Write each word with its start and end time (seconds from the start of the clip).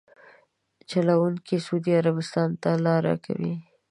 چلونکي 0.89 1.55
سعودي 1.65 1.91
عربستان 1.99 2.49
ته 2.61 2.69
لاره 2.85 3.13
کوي. 3.25 3.55